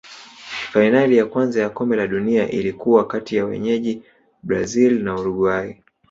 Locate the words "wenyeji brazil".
3.45-5.03